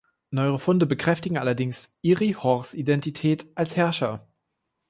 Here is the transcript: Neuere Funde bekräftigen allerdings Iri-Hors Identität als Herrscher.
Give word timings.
Neuere 0.31 0.57
Funde 0.57 0.87
bekräftigen 0.87 1.37
allerdings 1.37 1.99
Iri-Hors 2.01 2.73
Identität 2.73 3.45
als 3.53 3.75
Herrscher. 3.75 4.27